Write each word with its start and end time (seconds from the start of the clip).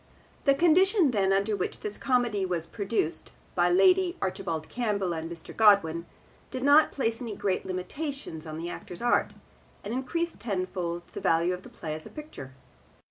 The 0.45 0.55
condition 0.55 1.11
then 1.11 1.31
under 1.31 1.55
which 1.55 1.81
this 1.81 1.95
comedy 1.95 2.43
was 2.43 2.65
produced 2.65 3.33
by 3.53 3.69
Lady 3.69 4.17
Archibald 4.19 4.67
Campbell 4.67 5.13
and 5.13 5.29
Mr. 5.31 5.55
Godwin 5.55 6.07
did 6.49 6.63
not 6.63 6.91
place 6.91 7.21
any 7.21 7.35
great 7.35 7.67
limitations 7.67 8.47
on 8.47 8.57
the 8.57 8.67
actor's 8.67 9.03
art, 9.03 9.35
and 9.83 9.93
increased 9.93 10.39
tenfold 10.39 11.03
the 11.13 11.21
value 11.21 11.53
of 11.53 11.61
the 11.61 11.69
play 11.69 11.93
as 11.93 12.07
a 12.07 12.09
picture. 12.09 12.53